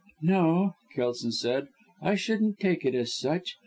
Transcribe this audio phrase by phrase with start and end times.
[0.23, 1.67] "No," Kelson said,
[2.01, 3.57] "I shouldn't take it as such.